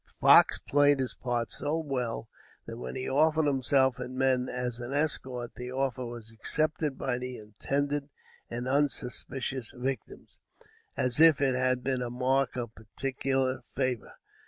[0.19, 2.27] Fox played his part so well
[2.65, 7.19] that when he offered himself and men as an escort, the offer was accepted by
[7.19, 8.09] the intended
[8.49, 10.39] and unsuspicious victims,
[10.97, 14.13] as if it had been a mark of particular favor.